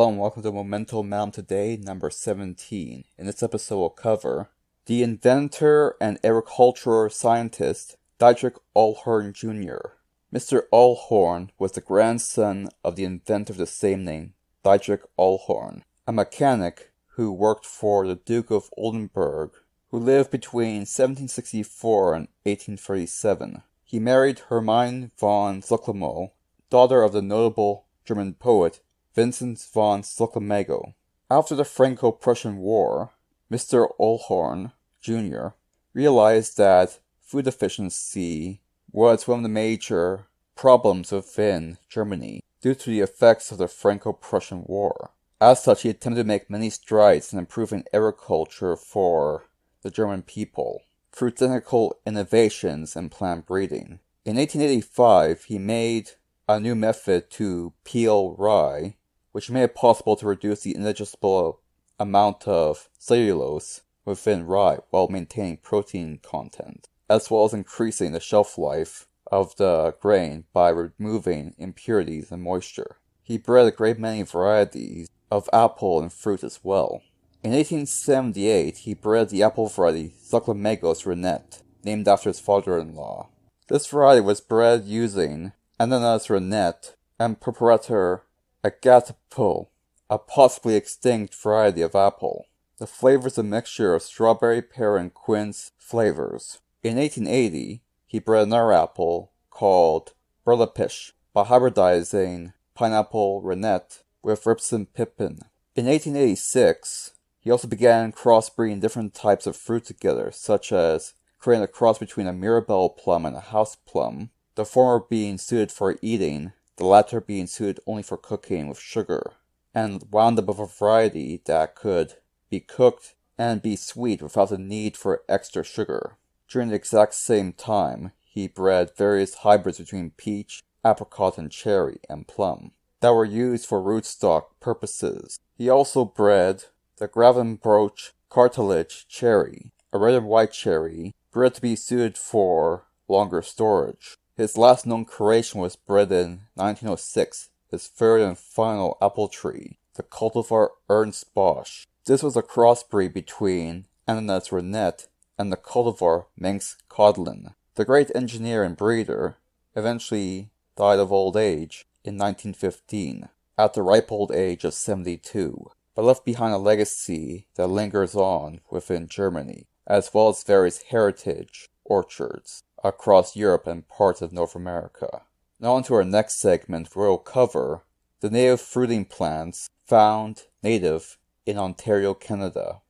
[0.00, 3.04] Hello and welcome to Memento Madam Today, number 17.
[3.18, 4.48] In this episode, we'll cover
[4.86, 9.96] the inventor and agricultural scientist Diedrich Uhlhorn Jr.
[10.34, 10.62] Mr.
[10.72, 14.32] Uhlhorn was the grandson of the inventor of the same name,
[14.64, 19.50] Diedrich Uhlhorn, a mechanic who worked for the Duke of Oldenburg,
[19.90, 23.62] who lived between 1764 and 1837.
[23.84, 26.30] He married Hermine von Zuccalmaglio,
[26.70, 28.80] daughter of the notable German poet
[29.14, 30.94] Vincent von Zuccalmaglio.
[31.30, 33.10] After the Franco-Prussian War,
[33.50, 33.88] Mr.
[33.98, 35.48] Uhlhorn, Jr.
[35.92, 38.60] realized that food efficiency
[38.92, 44.64] was one of the major problems within Germany due to the effects of the Franco-Prussian
[44.66, 45.10] War.
[45.40, 49.44] As such, he attempted to make many strides in improving agriculture for
[49.82, 54.00] the German people through technical innovations in plant breeding.
[54.24, 56.10] In 1885, he made
[56.48, 58.96] a new method to peel rye
[59.32, 61.60] which made it possible to reduce the indigestible
[61.98, 68.58] amount of cellulose within rye while maintaining protein content, as well as increasing the shelf
[68.58, 72.96] life of the grain by removing impurities and moisture.
[73.22, 77.02] He bred a great many varieties of apple and fruit as well.
[77.42, 83.28] In 1878, he bred the apple variety Zuccalmaglios Rennet, named after his father-in-law.
[83.68, 88.22] This variety was bred using Ananas Rennet and Purpurata
[88.62, 89.68] Agatipo,
[90.10, 92.46] a possibly extinct variety of apple.
[92.78, 96.58] The flavor is a mixture of strawberry, pear, and quince flavors.
[96.82, 100.12] In 1880, he bred another apple called
[100.46, 105.40] Berlepsch by hybridizing pineapple rennet with Ribston pippin.
[105.74, 111.68] In 1886, he also began crossbreeding different types of fruit together, such as creating a
[111.68, 116.52] cross between a Mirabelle plum and a house plum, the former being suited for eating
[116.80, 119.32] the latter being suited only for cooking with sugar,
[119.74, 122.14] and wound up with a variety that could
[122.48, 126.16] be cooked and be sweet without the need for extra sugar.
[126.48, 132.26] During the exact same time, he bred various hybrids between peach, apricot, and cherry, and
[132.26, 135.38] plum, that were used for rootstock purposes.
[135.58, 136.64] He also bred
[136.96, 143.42] the Grevenbroich cartilage cherry, a red and white cherry, bred to be suited for longer
[143.42, 144.16] storage.
[144.40, 150.02] His last known creation was bred in 1906, his third and final apple tree, the
[150.02, 151.84] cultivar Ernst Bosch.
[152.06, 155.08] This was a crossbreed between Ananas Rennet
[155.38, 157.52] and the cultivar Manx Codlin.
[157.74, 159.36] The great engineer and breeder
[159.76, 166.06] eventually died of old age in 1915, at the ripe old age of 72, but
[166.06, 172.62] left behind a legacy that lingers on within Germany, as well as various heritage orchards
[172.82, 175.22] across Europe and parts of North America.
[175.58, 177.82] Now on to our next segment where we'll cover
[178.20, 182.80] the native fruiting plants found native in Ontario, Canada.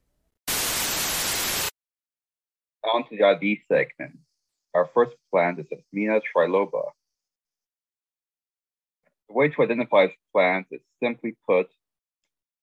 [2.82, 4.18] On to the ID segment.
[4.74, 6.90] Our first plant is Asimina triloba.
[9.28, 11.68] The way to identify this plant is simply put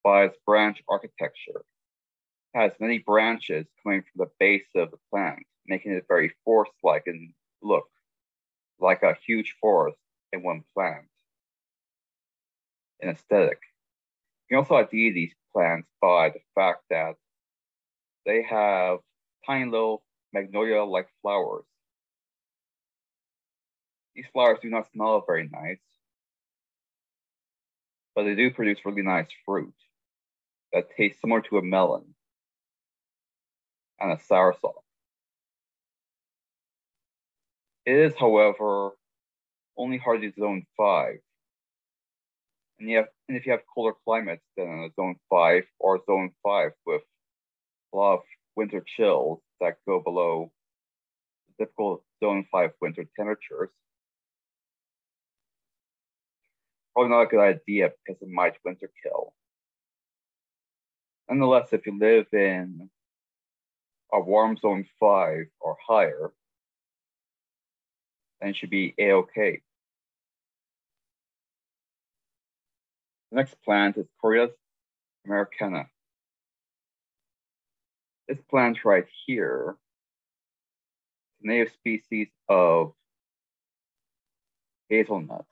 [0.03, 1.63] by its branch architecture.
[2.53, 7.03] It has many branches coming from the base of the plant making it very forest-like
[7.07, 7.87] and look,
[8.79, 9.97] like a huge forest
[10.31, 11.05] in one plant.
[12.99, 13.59] In aesthetic,
[14.49, 17.15] you can also ID these plants by the fact that
[18.25, 18.99] they have
[19.45, 21.65] tiny little magnolia-like flowers.
[24.15, 25.77] These flowers do not smell very nice,
[28.15, 29.75] but they do produce really nice fruit
[30.73, 32.15] that tastes similar to a melon
[33.99, 34.86] and a sour soursop.
[37.87, 38.91] It is, however,
[39.77, 41.19] only hardly zone 5.
[42.79, 46.31] And, you have, and if you have colder climates than a zone 5 or zone
[46.43, 47.01] 5 with
[47.93, 48.19] a lot of
[48.57, 50.51] winter chills that go below
[51.47, 53.69] the typical zone 5 winter temperatures,
[56.91, 59.33] probably not a good idea because it might winter kill.
[61.29, 62.89] Nonetheless, if you live in
[64.11, 66.33] a warm zone 5 or higher,
[68.41, 69.61] then should be a-okay.
[73.31, 74.51] The next plant is Corylus
[75.25, 75.87] americana.
[78.27, 79.75] This plant right here
[81.39, 82.93] is a native species of
[84.89, 85.45] hazelnut.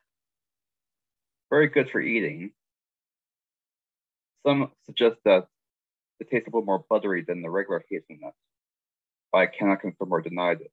[1.50, 2.52] Very good for eating.
[4.46, 5.48] Some suggest that
[6.20, 8.34] it tastes a little more buttery than the regular hazelnut,
[9.32, 10.72] but I cannot confirm or deny this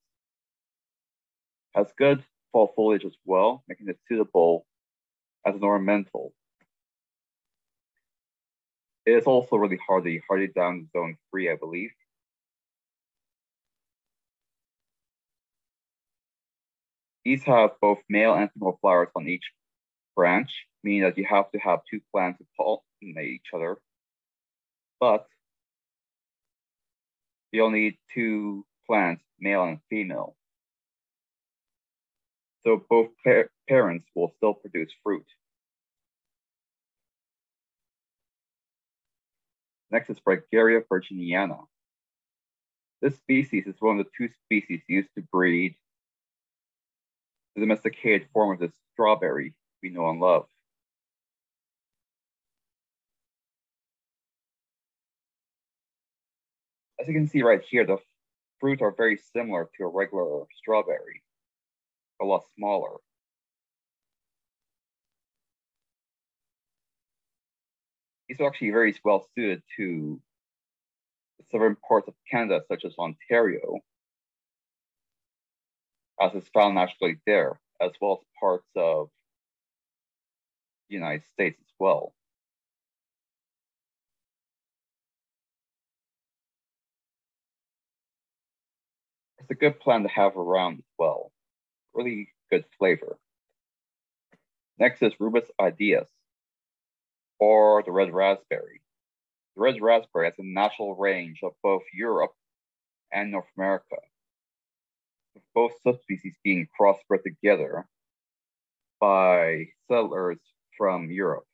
[1.75, 4.67] has good fall foliage as well, making it suitable
[5.47, 6.33] as an ornamental.
[9.05, 11.91] It is also really hardy, hardy down zone three, I believe.
[17.25, 19.53] These have both male and female flowers on each
[20.17, 23.79] branch, meaning that you have to have two plants to pollinate each other.
[25.01, 25.27] But
[27.53, 30.37] you only need two plants, male and female.
[32.65, 35.27] So both par parents will still produce fruit.
[39.91, 41.67] Next is Fragaria virginiana.
[43.03, 45.75] This species is one of the two species used to breed
[47.55, 50.47] the domesticated form of the strawberry we know and love.
[57.01, 57.99] As you can see right here, the
[58.61, 61.23] fruit are very similar to a regular strawberry,
[62.21, 62.99] a lot smaller.
[68.41, 70.21] Are actually very well suited to
[71.53, 73.81] southern parts of Canada, such as Ontario,
[76.21, 79.11] as is found naturally there, as well as parts of
[80.89, 82.15] the United States as well.
[89.41, 91.33] It's a good plant to have around as well.
[91.95, 93.19] Really good flavor.
[94.79, 96.09] Next is Rubus idaeus,
[97.39, 98.81] or the red raspberry.
[99.55, 102.33] The red raspberry has a natural range of both Europe
[103.13, 103.97] and North America
[105.35, 107.87] with both subspecies being crossbred together
[109.01, 110.39] by settlers
[110.77, 111.45] from Europe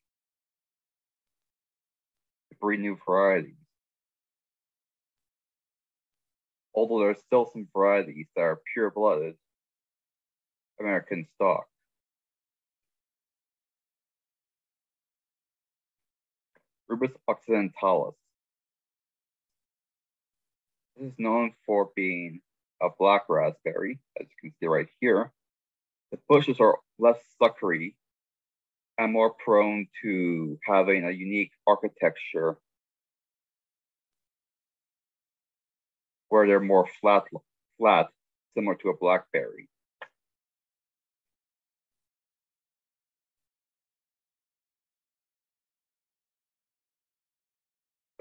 [2.51, 3.55] to breed new varieties.
[6.75, 9.35] Although there are still some varieties that are pure-blooded
[10.81, 11.67] American stock.
[16.89, 18.15] Rubus occidentalis.
[20.97, 22.41] This is known for being
[22.83, 25.33] a black raspberry, as you can see right here.
[26.11, 27.95] The bushes are less suckery
[28.97, 32.57] and more prone to having a unique architecture
[36.29, 37.25] where they're more flat,
[37.79, 38.09] flat,
[38.57, 39.69] similar to a blackberry.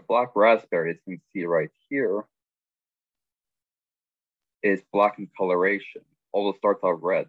[0.07, 2.25] black raspberry, as you can see right here,
[4.63, 6.01] is black in coloration,
[6.33, 7.27] although it starts out red.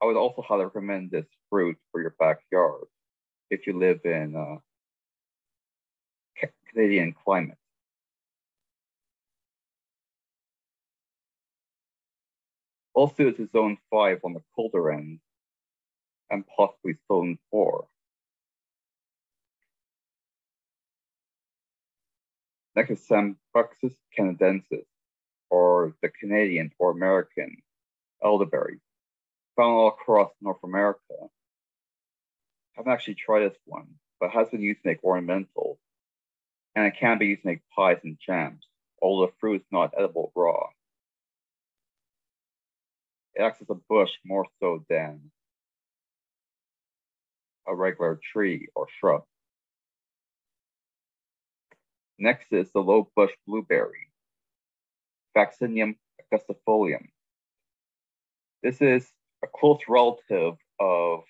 [0.00, 2.84] I would also highly recommend this fruit for your backyard
[3.50, 4.58] if you live in uh,
[6.42, 7.58] a Canadian climate.
[12.94, 15.20] Also, it's zone 5 on the colder end,
[16.30, 17.86] and possibly zone 4
[22.78, 24.84] like some Buxus canadensis,
[25.50, 27.56] or the Canadian or American
[28.22, 28.80] elderberry,
[29.56, 31.00] found all across North America.
[31.10, 31.26] I
[32.76, 33.88] haven't actually tried this one,
[34.20, 35.78] but has been used to make ornamentals,
[36.76, 38.64] and it can be used to make pies and jams,
[39.02, 40.68] although the fruit is not edible raw.
[43.34, 45.32] It acts as a bush more so than
[47.66, 49.24] a regular tree or shrub.
[52.18, 54.10] Next is the low bush blueberry,
[55.36, 57.06] Vaccinium angustifolium.
[58.62, 59.06] This is
[59.44, 61.20] a close relative of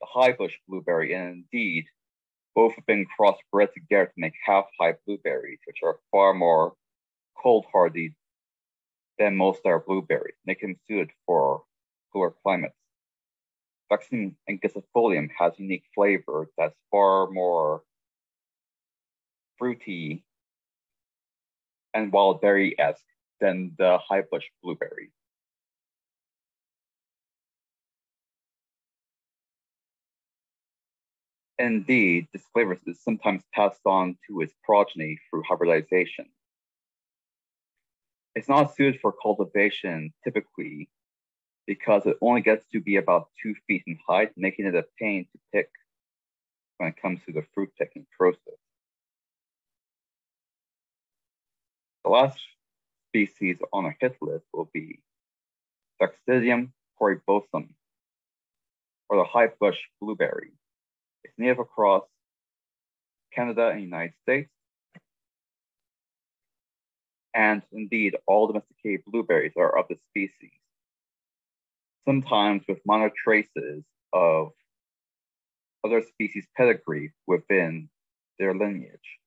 [0.00, 1.84] the high bush blueberry, and indeed,
[2.56, 6.74] both have been crossbred together to make half high blueberries, which are far more
[7.40, 8.14] cold hardy
[9.18, 11.62] than most other blueberries, making them suited for
[12.12, 12.74] cooler climates.
[13.92, 17.82] Vaccinium angustifolium has unique flavor that's far more
[19.58, 20.24] fruity
[21.94, 23.04] and wild berry-esque
[23.40, 25.10] than the high bush blueberry.
[31.58, 36.26] Indeed, this flavor is sometimes passed on to its progeny through hybridization.
[38.34, 40.88] It's not suited for cultivation typically
[41.66, 45.26] because it only gets to be about two feet in height, making it a pain
[45.32, 45.70] to pick
[46.78, 48.63] when it comes to the fruit picking process.
[52.04, 52.38] The last
[53.08, 55.00] species on our hit list will be
[56.00, 57.68] Vaccinium corymbosum,
[59.08, 60.52] or the high bush blueberry.
[61.22, 62.04] It's native across
[63.32, 64.50] Canada and United States.
[67.32, 70.58] And indeed, all domesticated blueberries are of the species,
[72.06, 73.82] sometimes with minor traces
[74.12, 74.52] of
[75.82, 77.88] other species' pedigree within
[78.38, 79.18] their lineage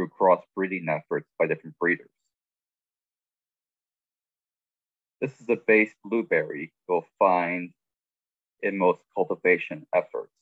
[0.00, 2.08] through crossbreeding efforts by different breeders.
[5.20, 7.72] This is the base blueberry you'll find
[8.62, 10.32] in most cultivation efforts.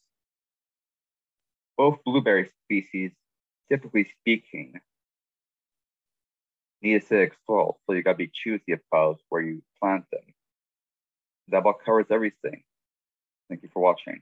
[1.77, 3.13] Both blueberry species,
[3.69, 4.75] typically speaking,
[6.81, 10.23] need acidic soil, so you gotta be choosy about where you plant them.
[11.49, 12.63] That about covers everything.
[13.49, 14.21] Thank you for watching.